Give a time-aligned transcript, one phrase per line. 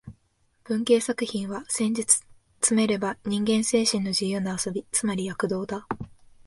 [0.63, 2.03] 文芸作品は、せんじ
[2.59, 5.85] つめれば人間精神の自由な遊び、つまり躍動だ